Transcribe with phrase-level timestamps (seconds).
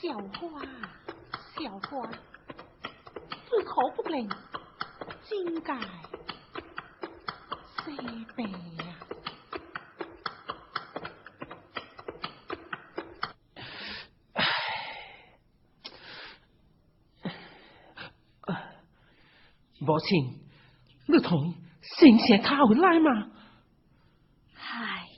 [0.00, 0.60] 小花，
[1.56, 2.08] 小花，
[3.48, 4.28] 自可不灵，
[5.24, 5.78] 真该
[7.84, 7.96] 谁
[8.36, 8.96] 悲呀？
[19.78, 20.40] 母亲，
[21.06, 23.30] 你同先生他回来吗？
[24.56, 25.08] 唉，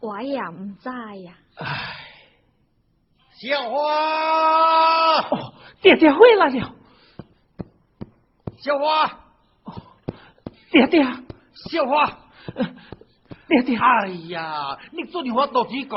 [0.00, 0.88] 我也唔知
[1.22, 1.38] 呀。
[1.56, 2.05] 唉，
[3.38, 6.72] 小花，哦，爹爹回来了。
[8.56, 9.18] 小花，
[10.70, 11.04] 爹爹，
[11.70, 12.18] 小花，
[13.46, 15.96] 爹爹，哎呀，你做电话到几个？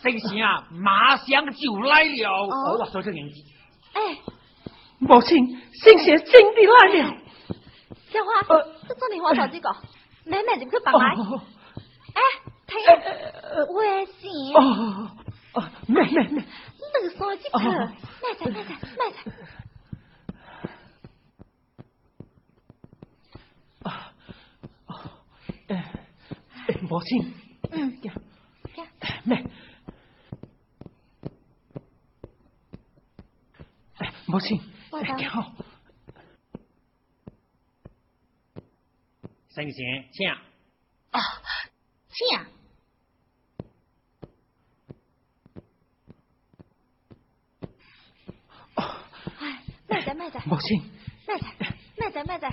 [0.00, 2.46] 星星啊，马上就来了。
[2.46, 2.78] 哦。
[2.78, 3.44] 我说这年纪，
[3.92, 4.18] 哎，
[5.00, 7.16] 母亲，星星真的来了。
[8.10, 9.74] 小花，呃这做你话到几个，
[10.24, 11.14] 妹妹就去帮来。
[11.16, 11.40] 哦
[12.14, 12.20] 哎，
[12.68, 12.78] 听，
[13.74, 14.30] 危险！
[14.54, 15.10] 哦
[15.52, 16.44] 哦，妹妹妹，
[17.02, 17.60] 你说这个，哦。
[18.22, 19.32] 妹仔妹仔妹仔，
[23.82, 24.12] 啊
[24.86, 24.90] 哦，
[25.68, 25.72] 哎
[26.66, 27.34] 哎，母亲，
[27.70, 28.12] 嗯，呀。
[28.76, 28.86] 呀。
[29.00, 29.44] 哎妹，
[33.98, 34.60] 哎，母亲，
[34.90, 35.52] 我知哎好，
[39.50, 39.78] 先生，
[40.12, 40.28] 请。
[41.10, 41.20] 啊，
[42.10, 42.46] 请。
[49.40, 50.40] 哎，妹仔妹仔。
[50.46, 50.82] 母亲，
[51.26, 51.46] 妹仔
[51.96, 52.52] 妹仔妹仔，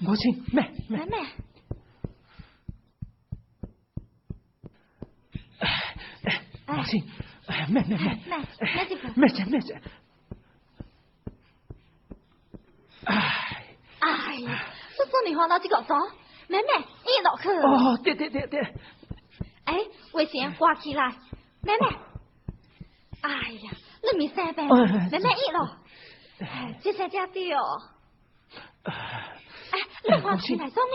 [0.00, 1.26] 母亲，妹妹妹，妹，
[5.60, 7.04] 哎，母亲，
[7.46, 9.80] 哎，妹妹妹哎，妹妹这个，妹姐妹姐，
[13.04, 13.64] 哎，
[14.00, 14.64] 哎呀，
[14.96, 15.96] 这做你话到这个说，
[16.48, 16.64] 妹妹
[17.06, 17.48] 一落去。
[17.48, 18.60] 哦，对对对对，
[19.64, 19.78] 哎，
[20.12, 21.10] 危险，挂起来，
[21.62, 21.96] 妹妹。
[23.20, 23.71] 哎呀，
[24.12, 25.76] 你咪生病，哎妹妹一落，
[26.40, 27.80] 哎，这才叫对哦。
[28.84, 28.92] 哎，
[30.04, 30.92] 你挂起来做咩？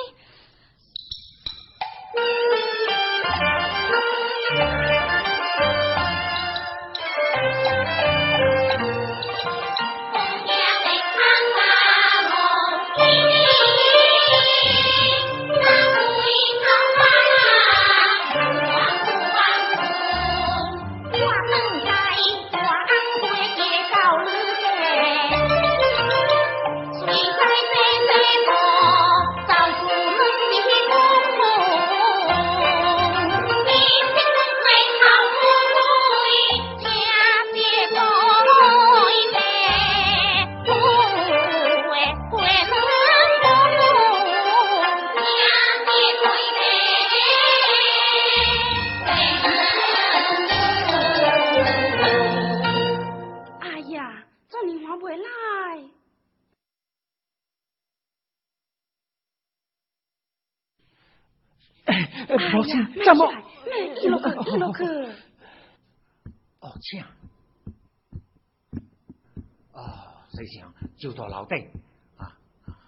[71.28, 71.70] 就到楼顶
[72.18, 72.26] 啊。
[72.66, 72.80] 啊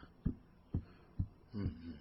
[1.52, 1.94] 嗯嗯。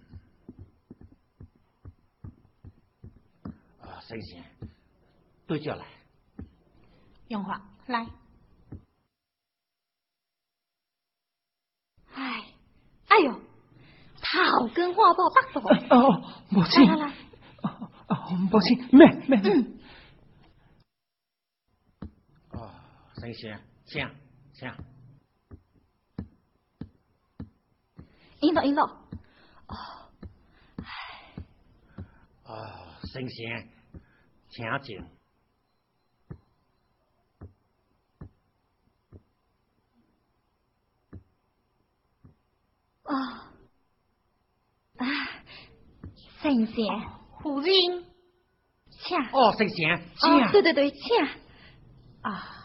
[3.81, 4.41] 啊，先生，
[5.47, 5.85] 对叫来。
[7.27, 8.07] 用话来，
[12.15, 12.53] 哎，
[13.07, 13.33] 哎呦，
[14.19, 15.59] 头跟花宝北度。
[15.93, 17.13] 哦，母亲，来来来，
[17.61, 18.15] 哦哦，
[18.49, 19.77] 母亲，妹妹，嗯，
[22.51, 22.71] 哦，
[23.17, 24.09] 先生，请
[24.53, 24.71] 请。
[28.41, 28.83] 引导引导。
[32.43, 32.55] 哦，
[33.03, 33.67] 先生，
[34.49, 35.03] 请进。
[43.03, 43.13] 哦，
[44.97, 45.05] 啊，
[46.41, 46.75] 先生，
[47.41, 47.71] 夫人，
[48.89, 49.17] 请。
[49.31, 50.51] 哦，先生，哦，请。
[50.51, 50.99] 对对对，请。
[52.21, 52.58] 啊，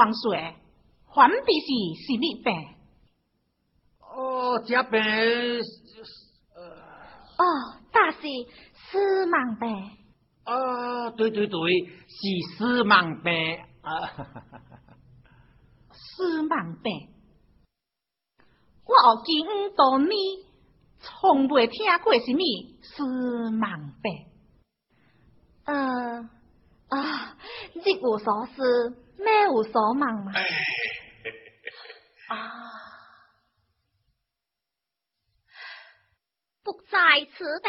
[0.00, 0.54] 王水，
[1.08, 1.66] 还必是
[2.06, 2.48] 什么病？
[4.00, 4.98] 哦，这病，
[7.36, 7.42] 哦，
[7.92, 8.18] 大是
[8.74, 9.90] 死亡病。
[10.44, 14.08] 啊，对对对，是死亡病啊，
[15.92, 17.08] 死亡病。
[18.86, 20.10] 我学咁多年，
[20.98, 22.40] 从未听过什么
[22.82, 24.26] 死亡病。
[25.64, 26.30] 呃，
[26.88, 27.36] 啊，
[27.74, 30.32] 日无所思，夜无所望嘛。
[32.28, 32.62] 啊，
[36.62, 37.68] 不在此地，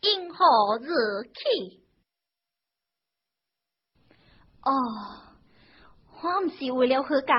[0.00, 1.80] 因何日去？
[4.62, 4.70] 哦，
[6.22, 7.32] 我唔是为了去解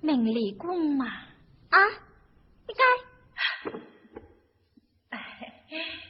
[0.00, 1.06] 名利宫嘛？
[1.70, 1.78] 啊，
[2.66, 2.82] 你解？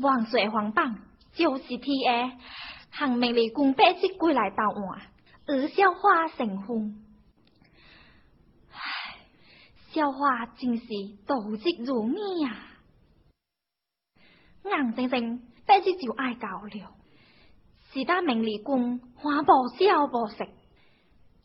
[0.00, 0.96] 王水皇榜
[1.32, 2.36] 就是天下
[2.90, 5.02] 行名利宫八只归来投案，
[5.46, 7.04] 而笑话成婚。
[8.70, 8.78] 唉，
[9.90, 10.86] 笑话真是
[11.26, 12.56] 度日如年啊！
[14.64, 16.94] 硬生生八只就爱搞了，
[17.92, 20.48] 是得名利宫花无笑无食，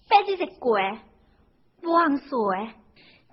[0.09, 0.77] 八只食过
[1.81, 2.27] 王水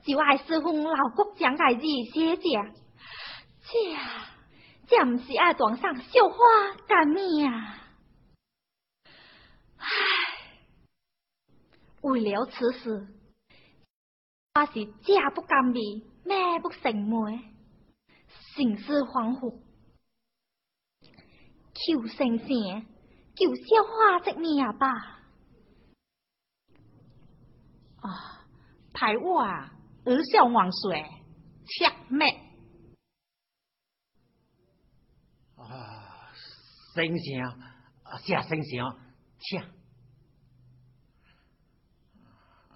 [0.04, 2.42] 就爱师傅老国讲嘅字写着，
[3.62, 4.29] 这。
[4.90, 6.36] 这唔是爱床上绣花
[6.88, 7.78] 干咩啊？
[9.76, 9.86] 唉，
[12.00, 13.06] 为了此事，
[14.56, 15.80] 我是家不甘味，
[16.24, 17.38] 咩不成媒，
[18.56, 19.60] 心思恍惚，
[21.72, 22.84] 求神仙，
[23.36, 25.20] 求绣花这咩吧？
[28.00, 28.44] 啊，
[28.92, 29.70] 台我儿
[30.32, 31.06] 小王水，
[31.64, 32.40] 切咩？
[35.56, 36.32] 啊，
[37.00, 37.42] 神仙
[38.02, 38.84] 啊，下神仙
[39.38, 39.58] 请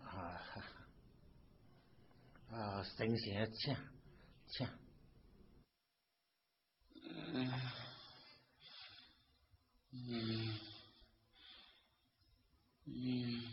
[0.02, 0.40] 啊
[2.50, 3.76] 啊，神仙请
[4.46, 4.66] 请。
[7.34, 7.52] 嗯
[9.92, 10.58] 嗯
[12.86, 13.44] 嗯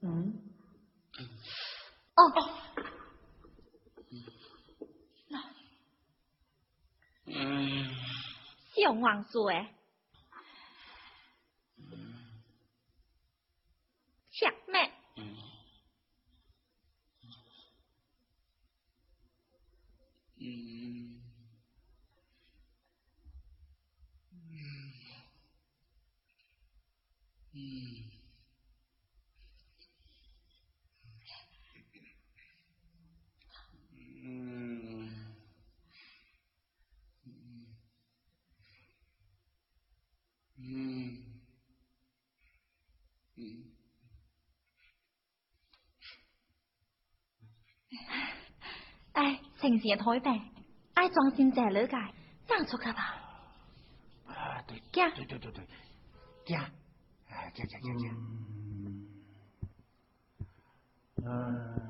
[0.00, 0.37] 嗯，
[2.18, 2.32] 哦。
[5.30, 5.38] 哦，
[7.26, 7.94] 嗯
[8.74, 9.66] 小王水，
[14.32, 14.90] 吃咩？
[15.16, 15.36] 嗯
[20.40, 21.20] 嗯
[27.50, 28.02] 嗯
[40.56, 41.24] 嗯
[49.14, 50.42] 嗯哎，城市台病，
[50.94, 51.96] 爱装先借女界，
[52.46, 53.20] 让出去吧。
[54.26, 55.10] 啊，对，惊。
[55.14, 55.66] 对对对对，
[56.46, 56.58] 惊，
[57.28, 58.10] 哎，惊惊惊惊，
[61.22, 61.87] 嗯。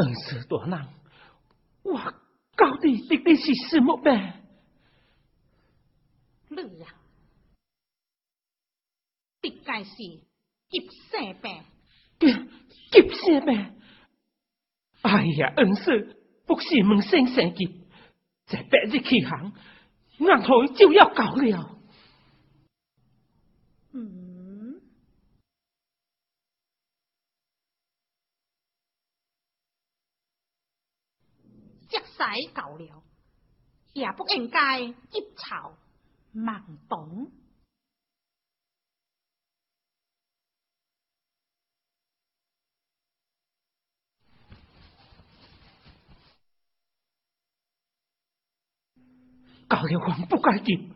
[0.00, 0.88] 恩师大人，
[1.82, 1.98] 我
[2.56, 4.12] 到底得的是什么病？
[6.48, 6.94] 你啊，
[9.42, 10.80] 的该是急
[11.10, 11.62] 性病。
[12.18, 12.32] 急
[12.90, 13.74] 急性病？
[15.02, 16.16] 哎呀，恩师，
[16.46, 17.82] 不是问先生急，
[18.46, 19.52] 在白日起行，
[20.18, 21.79] 俺头就要搞了。
[32.20, 33.02] 使够了，
[33.94, 34.94] 也不应该一
[35.36, 35.72] 朝
[36.34, 37.32] 盲动。
[49.66, 50.92] 搞了还不该紧，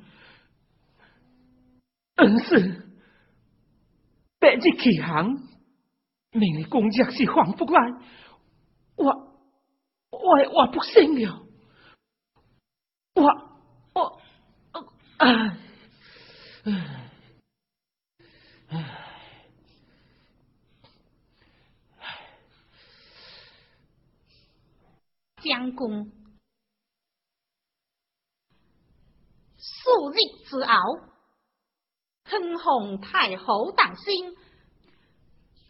[2.16, 2.86] 恩师，
[4.38, 5.38] 白日起航，
[6.32, 7.80] 明日公爵是黄不来，
[8.96, 9.33] 我。
[10.18, 11.46] 我我不信了，
[13.14, 13.24] 我
[13.94, 14.20] 我
[15.18, 15.58] 唉唉。
[18.68, 18.78] 唉，
[25.42, 26.12] 将军，
[29.58, 31.00] 数日之后，
[32.24, 34.34] 天皇太后诞生，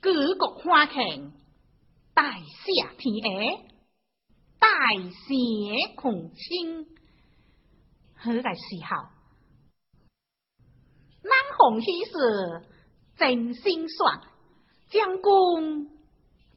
[0.01, 1.33] 举国欢庆，
[2.15, 3.74] 大赦天下。
[4.65, 6.87] 大谢孔亲，
[8.17, 9.09] 好个时候，
[11.23, 12.65] 南红喜事
[13.15, 14.23] 真心爽，
[14.89, 15.91] 将军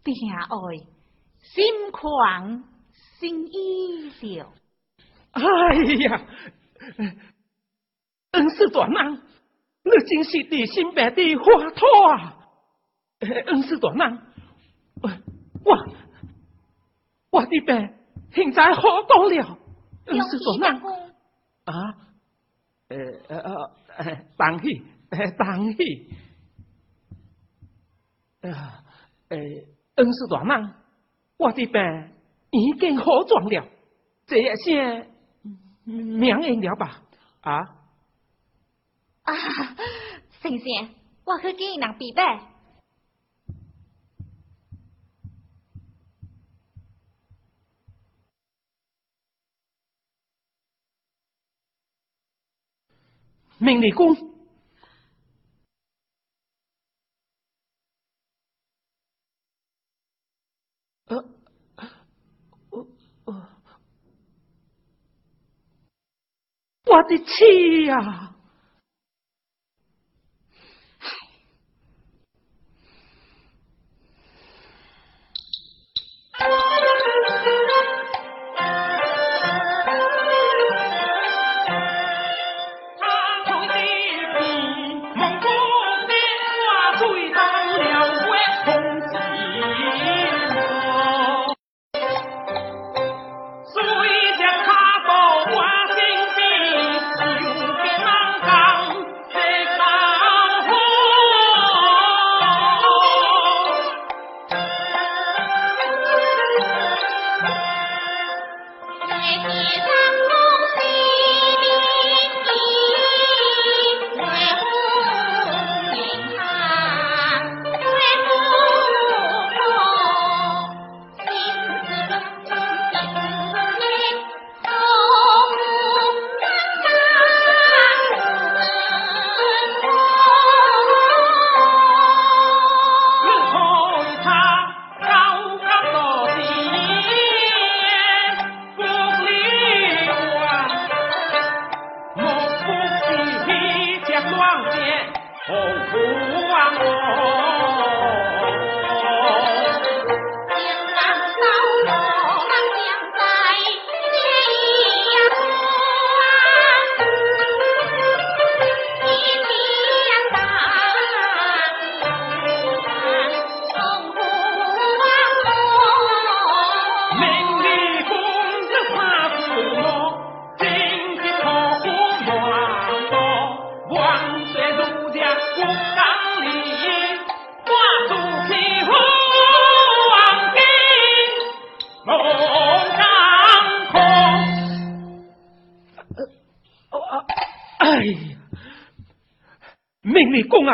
[0.06, 0.48] 听爱
[1.41, 2.63] 心狂
[3.20, 4.54] 心意了。
[5.32, 5.41] 哎
[6.00, 6.26] 呀，
[8.32, 9.22] 恩师大人，
[9.84, 12.38] 你真是地心白地花土啊！
[13.20, 14.22] 恩师大人，
[15.02, 15.12] 我
[17.32, 17.97] 我的病。
[18.38, 19.58] 现在好多了，
[20.06, 20.82] 恩师大人
[21.65, 21.73] 啊，
[22.89, 22.97] 呃
[23.30, 24.84] 呃呃，当喜，
[25.39, 26.15] 当喜，
[28.41, 28.52] 呃
[29.30, 29.38] 呃，
[29.95, 30.71] 恩师大人，
[31.38, 31.82] 我的病
[32.52, 33.67] 已经好转了，
[34.28, 35.10] 这一些
[35.84, 37.02] 名应了吧？
[37.41, 37.58] 啊？
[39.23, 39.34] 啊，
[40.43, 40.89] 先生，
[41.26, 42.39] 我去给你拿笔呗。
[53.60, 54.15] 命理公，
[61.08, 61.17] 呃，
[62.70, 62.88] 我
[63.26, 63.34] 我
[66.86, 68.37] 我的气呀！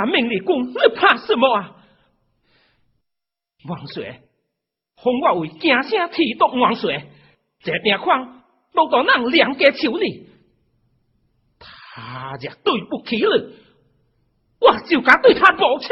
[0.06, 1.76] 命你功，你怕什么啊？
[3.66, 4.22] 王水，
[5.02, 7.10] 封我为家乡提督王水，
[7.60, 10.28] 这边况都到让两家求你，
[11.60, 13.24] 他也对不起你，
[14.60, 15.90] 我就敢对他报清。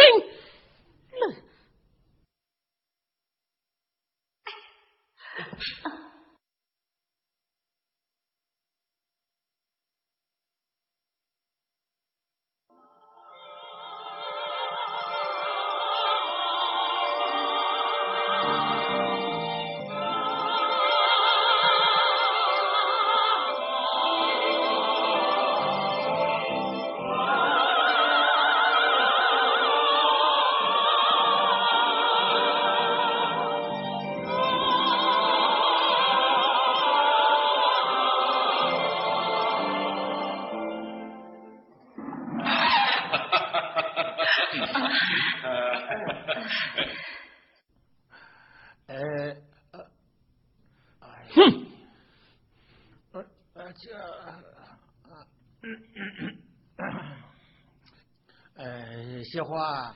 [59.51, 59.93] 小花，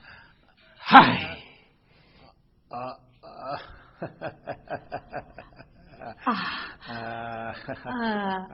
[0.76, 1.40] 嗨，
[2.68, 3.58] 啊啊，
[6.26, 8.50] 啊，呃，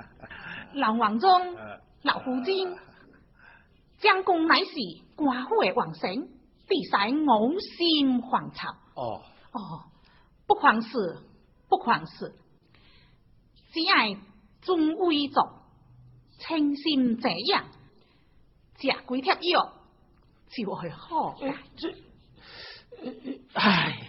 [0.73, 1.57] 老王宗，
[2.03, 2.77] 老夫君，
[3.97, 4.69] 将公乃是
[5.17, 6.29] 寡妇的王神，
[6.67, 6.91] 必使
[7.25, 8.75] 我心惶潮。
[8.93, 9.23] 哦。
[9.53, 9.85] 哦，
[10.45, 11.17] 不妨事，
[11.67, 12.35] 不妨事，
[13.73, 14.15] 只爱
[14.61, 15.63] 尊威作，
[16.37, 17.65] 清心这样，
[18.77, 19.73] 食几贴药。
[20.51, 21.37] 就会好。
[21.77, 21.89] 这，
[23.53, 24.07] 唉，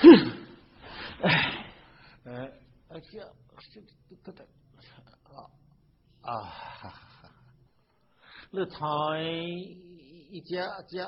[0.00, 0.02] 哼，
[1.22, 1.26] 唉，
[2.24, 2.50] 呃，
[3.00, 3.00] 这
[3.70, 3.80] 这
[4.24, 4.42] 这这，
[5.24, 5.36] 啊
[6.22, 6.32] 啊，
[8.50, 8.76] 你猜
[10.30, 11.06] 一家家，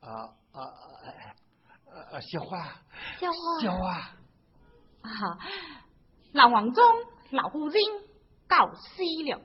[0.00, 0.12] 啊
[0.52, 0.56] 啊
[2.12, 2.20] 啊！
[2.20, 2.82] 小花，
[3.18, 4.16] 小啊，
[5.02, 5.38] 啊，
[6.32, 6.84] 老王中，
[7.30, 7.82] 老夫人，
[8.46, 9.40] 告死了。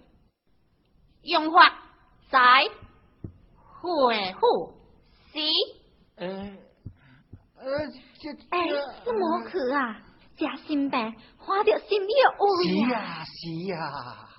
[1.24, 1.74] 用法
[2.30, 2.70] 在
[3.82, 4.76] 回复
[5.32, 5.40] 是，
[6.16, 6.28] 呃
[7.56, 7.88] 呃，
[8.20, 10.02] 这哎，是无去啊，
[10.38, 13.00] 食心病，花着心里的乌是呀。
[13.00, 14.30] 呀是呀，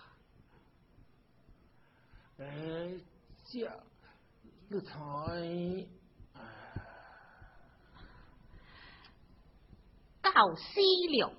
[2.38, 2.46] 呃，
[3.46, 3.70] 这
[4.68, 4.92] 你猜，
[10.32, 11.32] 告西了。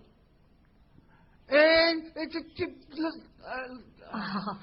[1.47, 1.57] 哎
[2.15, 3.03] 哎这这这
[3.41, 4.59] 呃啊，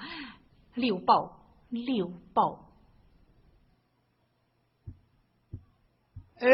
[0.75, 2.71] 六宝，六宝，
[6.37, 6.47] 哎。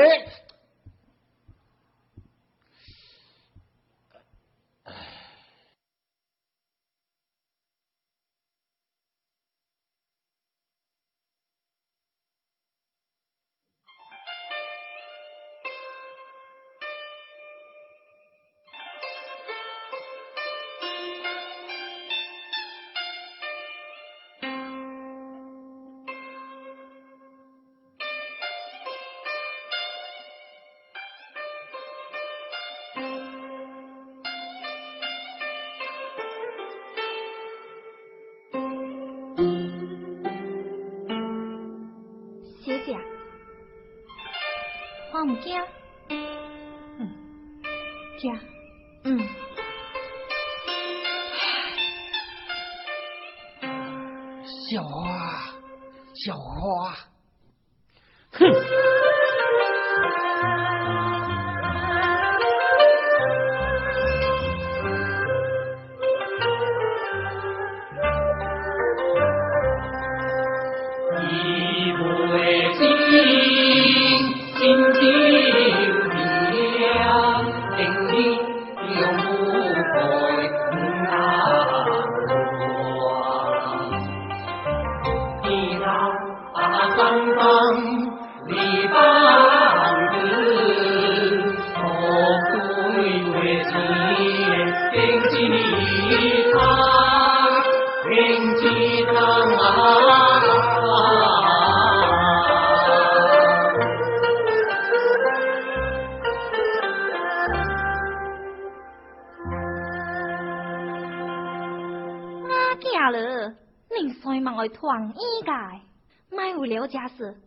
[116.90, 117.38] 家事，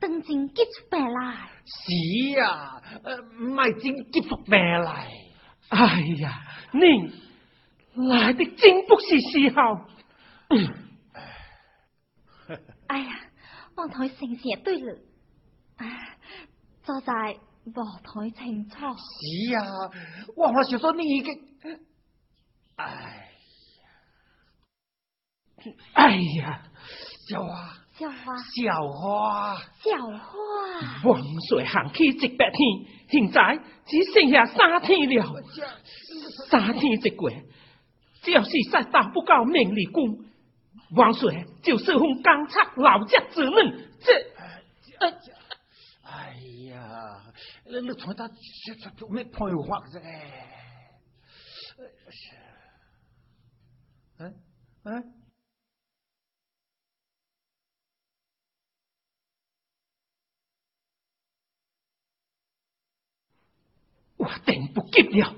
[0.00, 1.50] 等真急出病来。
[1.66, 1.92] 是
[2.38, 5.06] 呀，呃，唔系真结福命嚟。
[5.68, 9.80] 哎呀，你来的真不是时候。
[10.50, 10.74] 嗯
[12.88, 13.20] 哎呀，
[13.76, 14.98] 望台成事对了，
[15.76, 16.18] 唉，
[16.84, 17.12] 就在
[17.64, 18.76] 无台清楚。
[18.76, 19.62] 是呀，
[20.36, 21.32] 我我想说你已经，
[22.76, 23.30] 哎
[25.64, 26.62] 呀，哎呀，
[27.28, 30.36] 小花，小花，小花，小花，
[31.04, 32.58] 王水行去一百天，
[33.08, 35.42] 现在只剩下三天了。
[36.50, 37.30] 三天一过，
[38.20, 40.24] 只要是再达不到命里宫，
[40.96, 43.90] 王水就受封刚察老家之任。
[44.00, 44.12] 这，
[44.98, 45.12] 呃，
[46.02, 46.36] 哎
[46.70, 47.22] 呀，
[47.66, 50.02] 那那从他这这做咩配法啫？
[54.18, 54.34] 嗯
[54.82, 55.23] 嗯。
[64.24, 65.34] 我等不及了。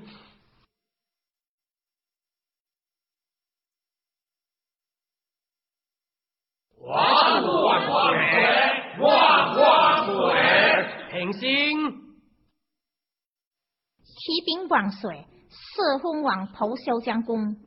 [6.78, 9.02] 万万岁！
[9.02, 10.14] 万万岁！
[11.10, 12.14] 平心，
[14.04, 17.66] 启禀万岁，四封王头小将军，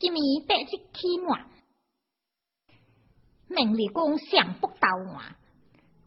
[0.00, 0.64] 今年八日
[0.94, 1.50] 期满，
[3.48, 5.36] 明理公上不到岸，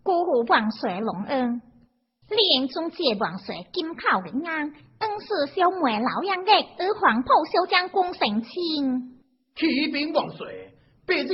[0.02, 1.62] 辜负万岁隆恩。
[2.30, 9.20] 连中借王岁金靠人安，恩师小妹老杨的而黄埔小将功成亲。
[9.56, 10.74] 启禀王岁，
[11.06, 11.34] 八日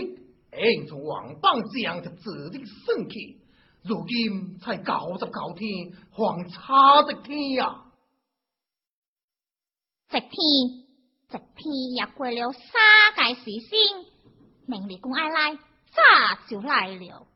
[0.58, 3.42] 应从王榜将就指定升起，
[3.84, 7.84] 如今才九十九天，还差一天呀、
[10.12, 10.30] 一天
[11.30, 12.64] 一天也过了三
[13.16, 14.06] 界时星，
[14.66, 16.02] 明日公爱来，早
[16.48, 17.28] 就来了。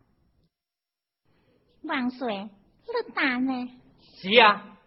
[1.84, 2.50] 王岁，
[2.90, 3.70] 你打呢？
[4.16, 4.78] 是啊，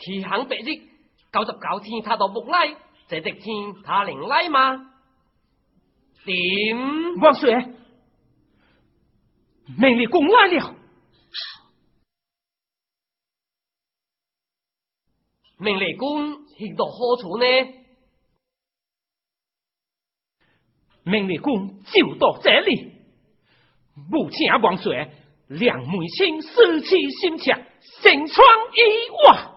[0.00, 0.64] 其行八日
[1.32, 2.76] 九十九天，他都不来，
[3.08, 4.92] 这一天他能来吗？
[6.24, 6.76] 点？
[7.20, 7.54] 王水，
[9.78, 10.76] 命令公来了。
[15.58, 17.44] 明理公去到何处呢？
[21.02, 22.94] 明日公就到这里，
[23.94, 25.10] 母亲王岁，
[25.50, 27.52] 两妹亲思气心切，
[28.02, 29.50] 成窗意外。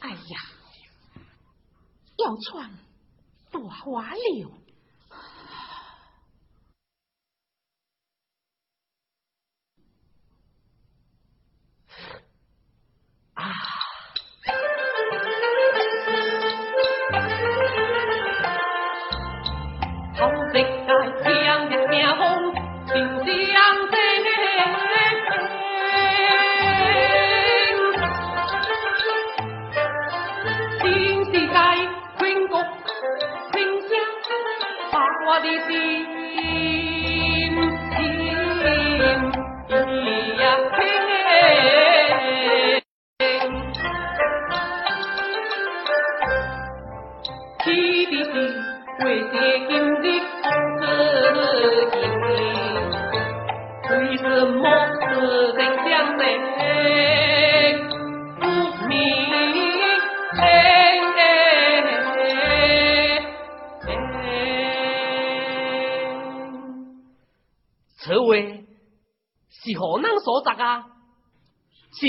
[0.00, 0.40] 哎呀，
[2.18, 2.68] 要穿
[3.52, 4.59] 多花柳。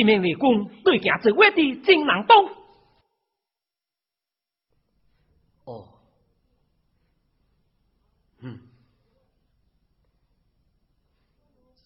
[0.02, 2.50] 是命为公对行这位的金囊东。
[5.66, 5.88] 哦，
[8.40, 8.60] 嗯，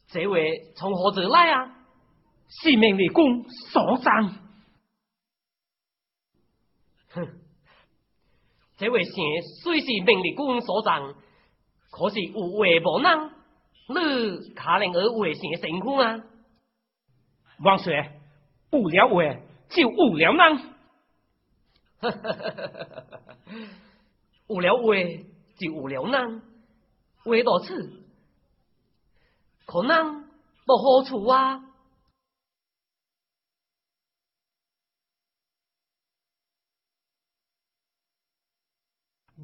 [0.08, 1.76] 这位从何而来啊？
[2.48, 4.30] 是命为公所长。
[7.10, 7.28] 哼，
[8.78, 9.14] 这位姓
[9.62, 11.16] 虽是命李公所长，
[11.92, 13.30] 可是有话无能，
[13.90, 16.24] 你可能而为姓成功啊？
[17.60, 18.12] 王水，
[18.72, 19.24] 无聊话
[19.70, 20.76] 就无聊人，
[24.48, 24.84] 无聊话
[25.58, 26.42] 就无聊人，
[27.24, 28.04] 话到此，
[29.66, 31.62] 可能无好处啊？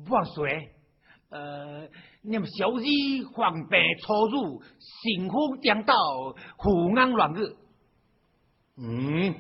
[0.10, 0.76] 王水，
[1.30, 1.88] 呃，
[2.22, 2.84] 你们小日
[3.34, 5.96] 黄白错入，幸福颠倒，
[6.58, 7.56] 胡言乱语。
[8.82, 9.36] Mm.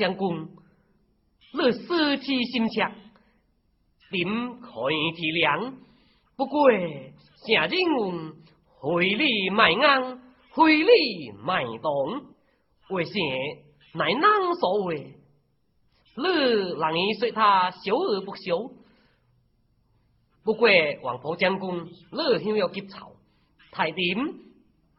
[0.00, 0.48] 将军，
[1.52, 2.80] 你思气心切，
[4.10, 5.74] 点可以体谅。
[6.36, 6.70] 不过，
[7.46, 8.34] 下人问
[8.78, 10.20] 回礼卖硬，
[10.52, 12.24] 回礼卖动，
[12.88, 13.12] 为甚
[13.92, 15.16] 乃能所为？
[16.16, 16.24] 你
[16.78, 18.56] 让伊说他小而不小。
[20.42, 20.66] 不过，
[21.02, 23.12] 王婆将军，你想要急躁，
[23.70, 24.16] 太点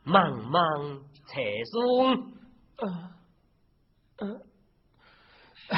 [0.05, 2.33] 茫茫车松。
[2.77, 3.11] 呃
[4.17, 4.50] 呃。
[5.71, 5.77] 唉，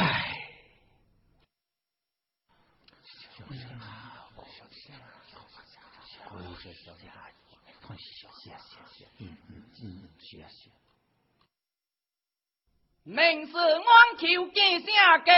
[13.06, 15.30] 明是安求见下嘅，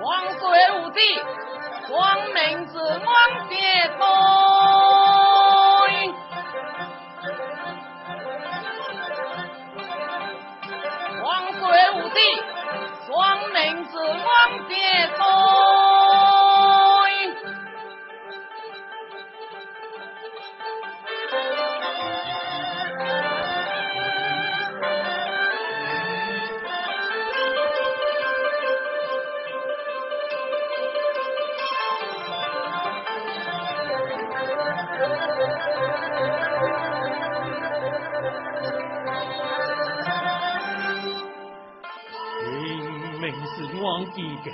[0.00, 0.40] 王水
[0.80, 0.98] 无忌，
[1.92, 1.98] 王
[2.32, 2.36] 明
[2.68, 3.54] 是安接
[4.00, 4.39] 待。
[14.68, 14.76] 别
[15.16, 15.49] 哭
[44.10, 44.52] 记嘅，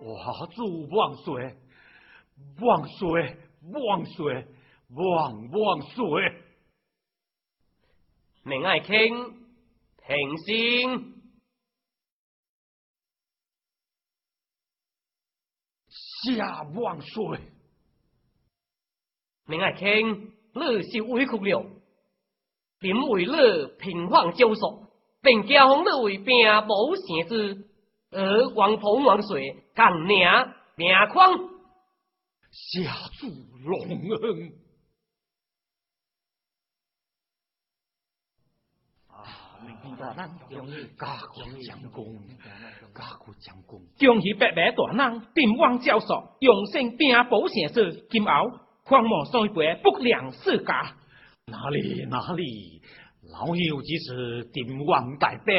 [0.00, 1.56] 我主万岁，
[2.60, 3.36] 万岁，
[3.72, 4.46] 万岁，
[4.90, 6.42] 万万岁！
[8.44, 8.88] 明爱卿，
[10.06, 11.14] 平心。
[16.36, 17.40] 下万岁！
[19.46, 21.66] 明爱卿，你是委屈了，
[22.80, 24.88] 因为你平反教唆，
[25.22, 26.26] 并加封你为兵
[26.66, 27.68] 部县知，
[28.10, 30.18] 而王鹏王岁更名
[30.76, 31.30] 名宽，
[32.50, 33.26] 下主
[33.64, 33.78] 隆
[34.22, 34.52] 恩。
[40.96, 42.18] 家国将功，
[42.94, 48.30] 家国将功，恭喜伯伯大人，定王教授，永生兵保先生，今后
[48.84, 50.94] 狂魔衰败，不良世家。
[51.46, 52.80] 哪里哪里，
[53.30, 55.52] 老友只是定王大伯，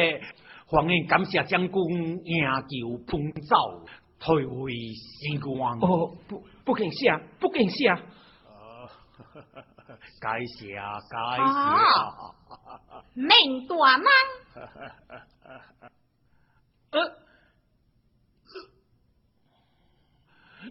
[0.70, 3.84] 欢迎感谢将军赢球奔走，
[4.20, 4.72] 退回
[5.18, 5.76] 新关。
[5.80, 7.10] 哦，不不敬谢，
[7.40, 7.88] 不敬谢。
[10.20, 10.76] 该谢
[11.10, 11.50] 该谢。
[13.14, 14.06] 明大人，
[16.92, 17.00] 呃，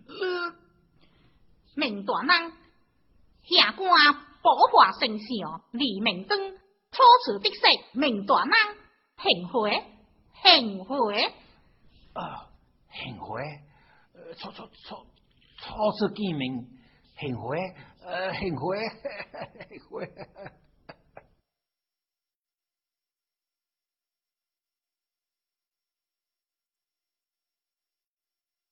[0.08, 0.54] 呃
[1.76, 2.54] 明大人，
[3.44, 6.40] 下官保化圣上，李明灯，
[6.92, 7.60] 初次的识
[8.00, 8.54] 明大人，
[9.22, 9.84] 幸会，
[10.44, 11.24] 幸会。
[12.14, 12.50] 啊，
[12.92, 13.44] 幸会，
[14.38, 15.06] 初初初
[15.58, 16.66] 初次见面，
[17.20, 17.58] 幸会，
[18.02, 18.78] 呃，幸会，
[19.70, 20.10] 幸会。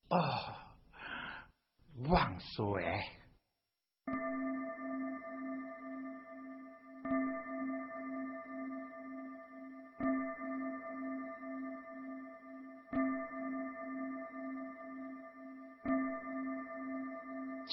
[0.10, 0.74] 啊，
[2.08, 3.04] 万岁！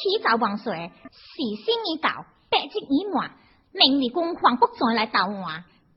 [0.04, 3.38] 启奏万岁，时辰已到，百日已满，
[3.72, 5.46] 明日公黄不再来到我，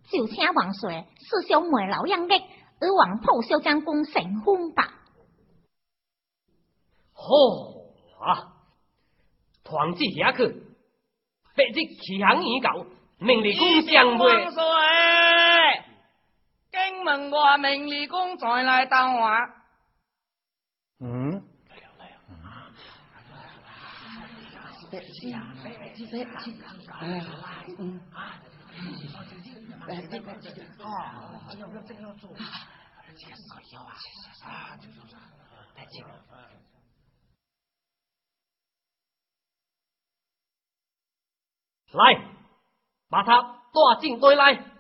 [0.10, 2.36] 就请万岁赐小妹老杨的，
[2.80, 4.94] 而王普小将功成婚吧。
[7.12, 7.26] 好
[8.26, 8.54] 啊！
[9.66, 10.48] 团子下去，
[11.54, 12.86] 白日启航已到，
[13.18, 14.26] 明日公相会。
[14.34, 14.64] 万岁！
[16.72, 19.30] 京门外明日公再来到我。
[21.02, 21.37] 嗯。
[41.94, 42.22] 来，
[43.10, 44.77] 把他带进队来。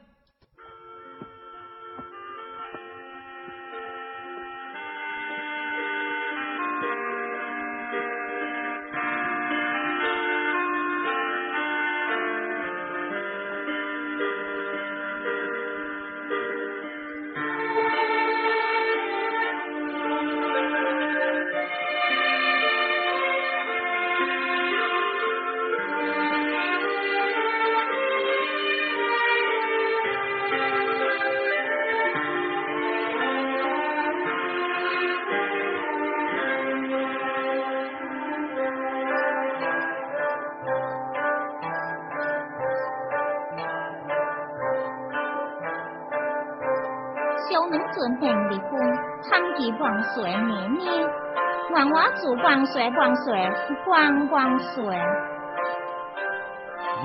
[52.90, 54.84] 万岁万岁万万岁。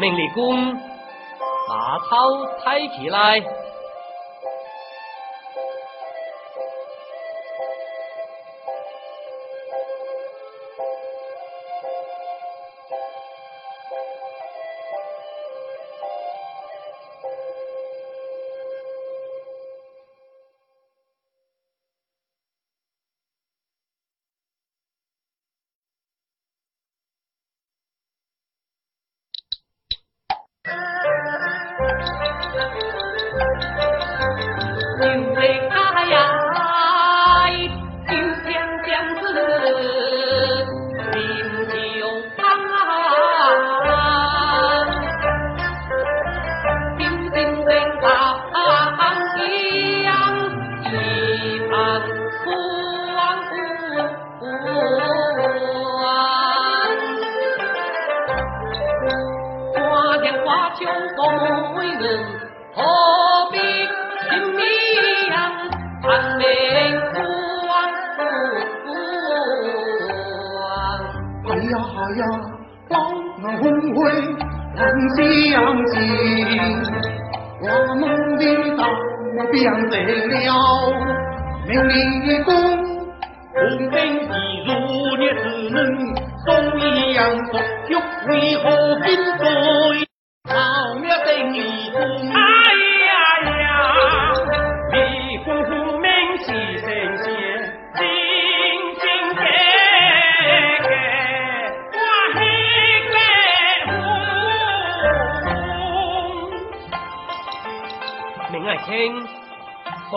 [0.00, 0.74] 明立功，
[1.68, 3.42] 把头抬起来。
[32.04, 33.11] Thank you.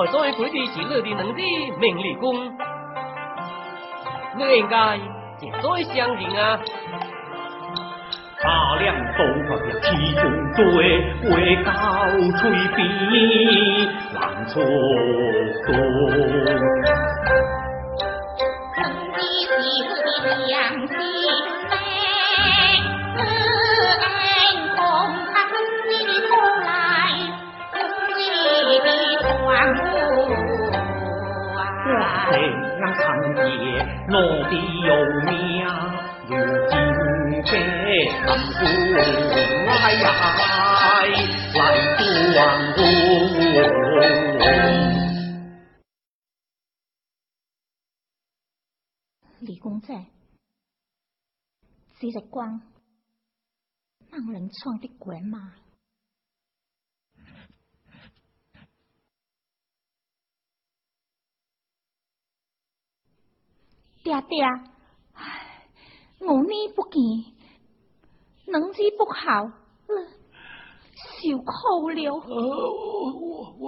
[0.06, 2.36] 我作为鬼地极乐的能力命理功，
[4.38, 4.98] 你应该
[5.42, 6.60] 也再相信啊！
[8.40, 10.22] 大量都放了其中
[10.54, 10.64] 对，
[11.32, 11.72] 为高
[12.38, 12.80] 吹笔
[14.14, 14.62] 浪出
[15.66, 15.74] 动。
[52.36, 52.60] 光，
[54.10, 55.54] 让人创的鬼马？
[64.04, 64.44] 爹爹，
[65.14, 65.70] 唉，
[66.20, 67.34] 我呢不见，
[68.48, 70.15] 能知不好了，
[70.96, 72.14] 受苦了。
[72.14, 72.20] 我
[73.60, 73.66] 我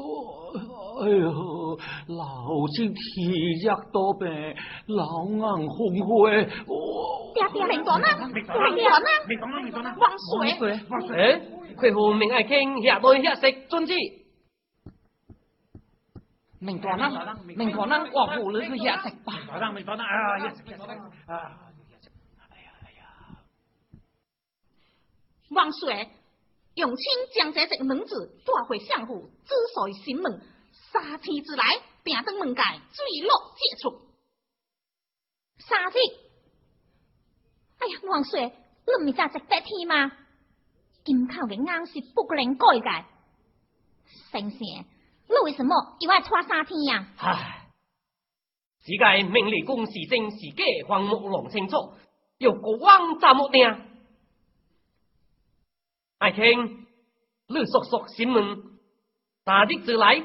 [1.03, 2.99] 哎呦，老身体
[3.63, 4.28] 弱多病，
[4.88, 6.07] 老眼昏花。
[7.34, 7.84] 爹爹，明？
[9.28, 9.38] 明？
[10.39, 11.13] 明水，王水，
[12.17, 13.93] 明爱卿下对下食，遵旨。
[16.59, 16.82] 明
[17.55, 17.69] 明
[18.97, 19.34] 食吧？
[21.28, 21.36] 啊！
[22.49, 23.01] 哎呀哎呀！
[25.51, 26.09] 王水，
[26.78, 30.41] 用清将这只门子带回相府，知随心门，
[30.91, 31.63] 三天之内，
[32.03, 33.99] 便登门界坠落解除。
[35.57, 36.03] 三天？
[37.80, 38.53] 哎呀，王水，
[38.86, 40.11] 你唔是值得天吗？
[41.03, 43.05] 金口嘅硬是不能改嘅，
[44.32, 44.59] 神仙。
[45.30, 47.07] 你为什么又爱拖三天呀？
[47.17, 47.69] 唉，
[48.84, 51.93] 只该命理公是正是假，还木龙清楚，
[52.38, 53.63] 有国王怎么定？
[56.18, 56.88] 爱卿，
[57.47, 58.63] 你叔叔询问，
[59.43, 60.15] 大日之来，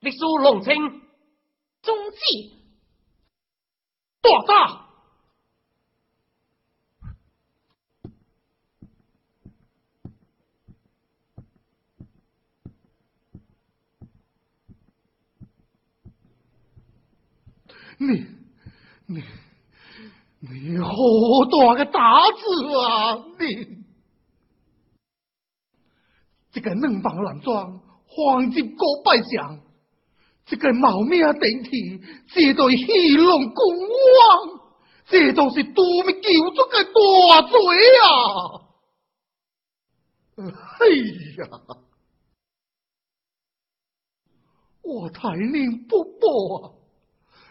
[0.00, 0.74] 历史龙清，
[1.82, 2.54] 中计
[4.22, 4.86] 大大。
[17.98, 18.26] 你
[19.06, 19.24] 你
[20.40, 20.92] 你好
[21.50, 23.24] 大个大字啊！
[23.38, 23.85] 你
[26.56, 29.60] 这个能帮男装，黄金国拜相，
[30.46, 34.60] 这个冒名顶替，这对戏龙公王，
[35.04, 37.58] 这都是多么救足个大罪
[38.00, 38.08] 啊！
[40.80, 40.86] 哎
[41.44, 41.60] 呀，
[44.82, 46.72] 我太宁不薄啊！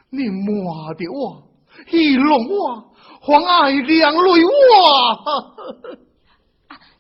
[0.10, 1.48] 你骂的我，
[1.92, 5.86] 戏弄我，还爱两泪我。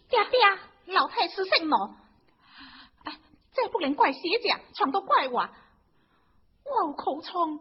[0.07, 0.39] 爹爹，
[0.95, 1.93] 老太师姓罗，
[3.03, 3.19] 哎，
[3.53, 5.49] 这不能怪写者，全都怪我。
[6.63, 7.59] 我有口疮，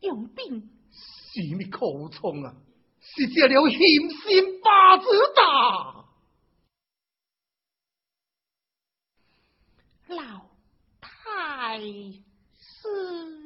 [0.00, 0.68] 用病。
[0.92, 2.54] 是你口疮啊？
[3.00, 6.04] 是这了险心八字打。
[10.08, 10.46] 老
[11.00, 13.37] 太师。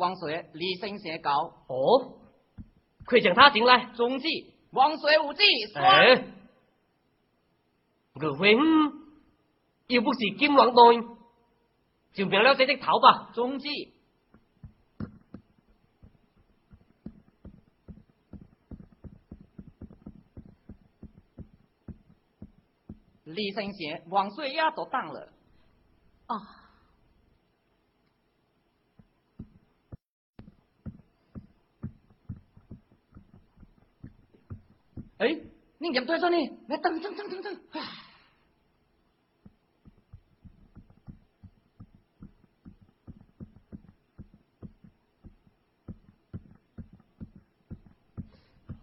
[0.00, 1.52] 王水，李生写稿。
[1.68, 2.18] 哦，
[3.04, 3.92] 快请他进来。
[3.94, 5.42] 中计，王水无忌。
[5.74, 6.24] 哎，
[8.14, 8.56] 二位，
[9.86, 11.06] 又不是金王队，
[12.14, 13.30] 就命了这只头吧。
[13.34, 13.94] 中计，
[23.24, 25.32] 李生贤，王水也都当了。
[26.26, 26.40] 哦。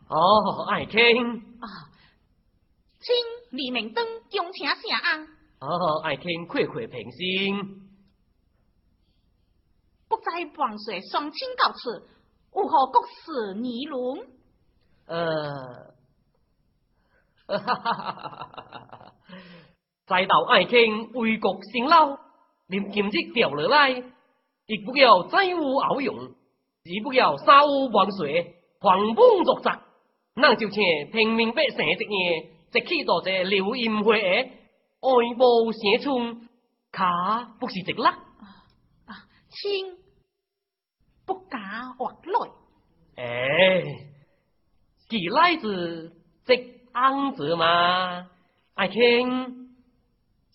[0.10, 1.68] Ôi, ai Thiên Trinh 啊，
[3.00, 3.16] 请
[3.72, 4.06] mình, 城
[4.54, 5.28] 谢安。
[5.60, 7.82] 哦，爱听快快平心
[10.78, 11.02] xẻ ăn.
[11.12, 11.74] 双亲 ai
[13.56, 14.28] Thiên 论？
[15.06, 15.87] 呃
[20.06, 22.18] 再到爱卿为国辛劳，
[22.68, 26.36] 连今日掉落来，亦不要再无熬用，
[26.84, 29.82] 亦不要杀无万岁，狂风作战，
[30.36, 34.52] 那就请平民百姓一夜，即去到这流阴会爱
[35.36, 36.48] 慕相冲，
[36.92, 38.18] 卡不是直啦？
[39.06, 39.16] 啊，
[39.50, 39.96] 亲，
[41.26, 42.52] 不敢活来。
[43.24, 44.04] 哎。
[45.10, 46.12] 既来子
[46.46, 48.28] 即安子嘛？
[48.74, 49.70] 爱卿，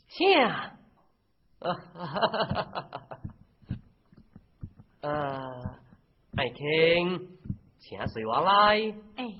[0.08, 0.26] 请，
[1.60, 1.70] 呃，
[5.02, 5.78] 呃，
[6.36, 7.38] 爱卿，
[7.78, 8.92] 请随我来。
[9.14, 9.34] 哎，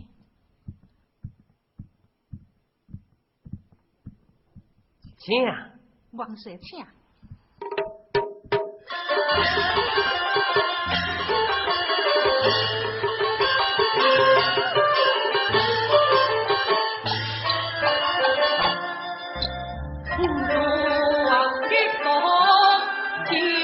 [5.19, 5.45] 请，
[6.13, 6.87] 王水请。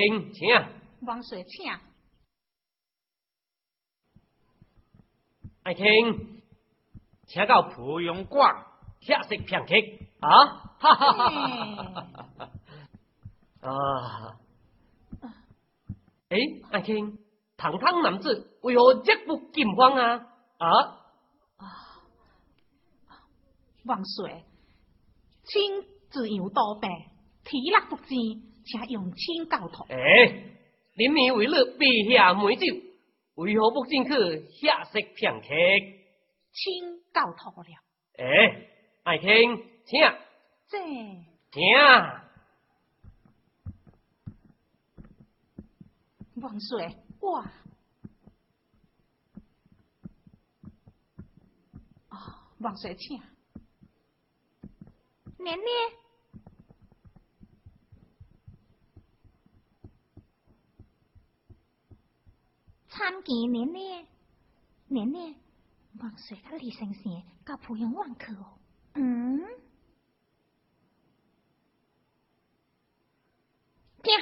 [0.00, 0.48] 爱卿，请。
[1.06, 1.70] 王水请。
[5.62, 6.42] 爱卿，
[7.26, 8.64] 请到蒲阳馆
[9.02, 9.74] 吃食片刻
[10.20, 10.46] 啊！
[10.78, 11.12] 哈哈
[12.38, 12.50] 哈！
[13.60, 14.40] 啊！
[16.30, 16.38] 哎，
[16.72, 17.18] 爱卿，
[17.58, 20.26] 堂堂男子为何这不惊慌啊？
[20.56, 20.66] 啊！
[21.58, 21.66] 啊！
[23.84, 24.46] 王水，
[25.44, 26.88] 请自由多病，
[27.44, 28.14] 体力不支，
[28.64, 29.86] 请用请教托。
[29.88, 29.96] 哎，
[30.94, 32.66] 林明为了陛下美酒，
[33.34, 34.10] 为何不进去
[34.50, 35.48] 下食片刻？
[36.52, 37.66] 请教徒了。
[38.18, 38.66] 哎，
[39.04, 40.00] 爱卿，请。
[40.68, 40.78] 这。
[41.52, 41.62] 请。
[46.36, 47.52] 王水，哇！
[52.08, 52.16] 哦，
[52.60, 53.20] 王水请。
[55.38, 55.66] 年年，
[62.90, 64.06] 参见奶奶，
[64.88, 65.34] 奶奶，
[66.00, 68.58] 王水甲李先生到蒲阳湾去哦。
[68.94, 69.40] 嗯，
[74.02, 74.12] 听。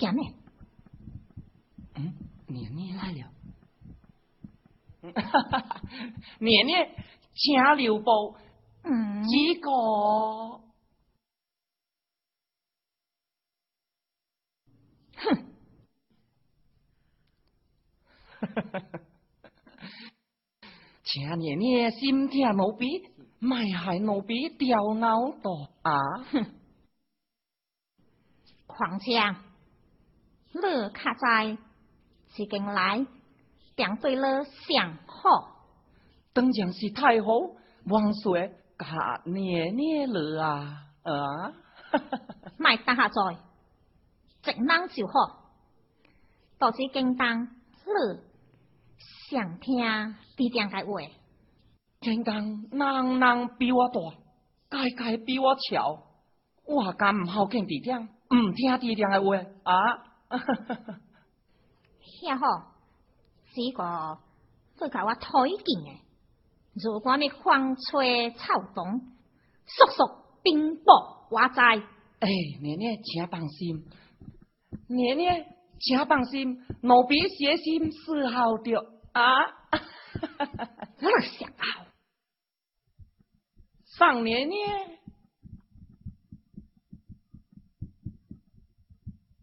[0.00, 0.34] 讲呢？
[1.94, 2.14] 嗯，
[2.46, 3.30] 年年来了。
[5.14, 5.82] 哈哈，
[6.40, 6.88] 年年
[7.34, 8.36] 请留步。
[8.82, 9.70] 嗯，几个？
[15.16, 15.52] 哼！
[18.40, 19.00] 哈哈哈哈
[21.04, 25.50] 请年年心痛奴婢，卖害奴婢掉脑袋
[25.82, 25.92] 啊！
[26.32, 26.46] 哼！
[28.66, 29.49] 况且。
[30.52, 31.56] 乐卡在
[32.34, 33.06] 是近来
[33.76, 35.64] 点对了上好，
[36.32, 37.28] 当然是太好，
[37.86, 41.52] 王岁甲年年了啊啊！
[42.58, 43.38] 卖等下在，
[44.42, 45.50] 直人就好，
[46.58, 47.48] 导致京当
[47.86, 48.20] 乐
[49.30, 51.00] 想听地点个话，
[52.00, 52.36] 京当
[52.70, 54.00] 人人比我大，
[54.68, 56.02] 该该比我巧，
[56.64, 60.09] 我敢唔好听地点，唔听地点个话啊！
[60.38, 60.74] 哈哈哈！
[60.76, 61.00] 哈，
[62.22, 62.72] 遐好，
[63.52, 64.18] 这个
[64.78, 66.02] 会甲我推荐诶。
[66.74, 69.00] 如果你风吹草动，
[69.66, 70.04] 速速
[70.42, 71.60] 冰雹我知。
[72.20, 72.28] 哎，
[72.60, 73.84] 年年请放心，
[74.86, 75.46] 年年
[75.80, 78.80] 请放心，奴婢写信伺候着
[79.12, 79.42] 啊！
[79.42, 79.78] 哈
[80.38, 80.68] 哈哈！
[81.00, 81.86] 我想好，
[83.98, 84.99] 上年年。